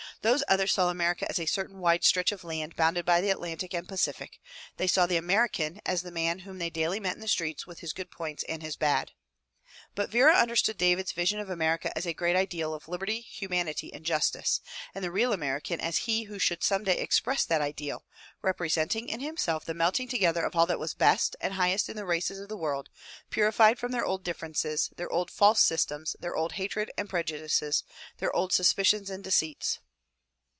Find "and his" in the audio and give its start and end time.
8.47-8.75